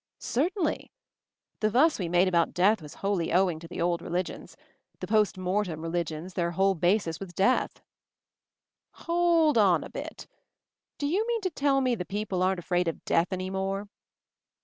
[0.17, 0.89] "Certainly.
[1.59, 4.57] The fuss we made about death was wholly owing to the old religions;
[4.99, 7.83] the post mortem religions, their whole basis was death."
[9.05, 10.25] "Hold on a bit.
[10.97, 13.89] Do you mean to tell me the people aren't afraid of death any more?"